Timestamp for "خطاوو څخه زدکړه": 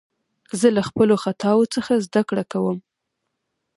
1.23-2.43